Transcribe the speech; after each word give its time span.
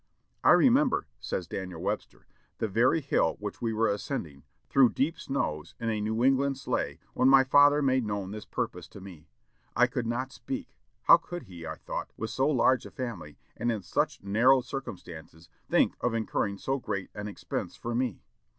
"I 0.43 0.49
remember," 0.53 1.05
says 1.19 1.45
Daniel 1.47 1.79
Webster, 1.79 2.25
"the 2.57 2.67
very 2.67 3.01
hill 3.01 3.35
which 3.39 3.61
we 3.61 3.71
were 3.71 3.87
ascending, 3.87 4.41
through 4.67 4.93
deep 4.93 5.19
snows, 5.19 5.75
in 5.79 5.91
a 5.91 6.01
New 6.01 6.23
England 6.23 6.57
sleigh, 6.57 6.97
when 7.13 7.29
my 7.29 7.43
father 7.43 7.83
made 7.83 8.03
known 8.03 8.31
this 8.31 8.43
purpose 8.47 8.87
to 8.87 8.99
me. 8.99 9.27
I 9.75 9.85
could 9.85 10.07
not 10.07 10.31
speak. 10.31 10.75
How 11.03 11.17
could 11.17 11.43
he, 11.43 11.67
I 11.67 11.75
thought, 11.75 12.09
with 12.17 12.31
so 12.31 12.47
large 12.49 12.87
a 12.87 12.89
family, 12.89 13.37
and 13.55 13.71
in 13.71 13.83
such 13.83 14.23
narrow 14.23 14.61
circumstances, 14.61 15.49
think 15.69 15.95
of 16.01 16.15
incurring 16.15 16.57
so 16.57 16.79
great 16.79 17.11
an 17.13 17.27
expense 17.27 17.75
for 17.75 17.93
me? 17.93 18.23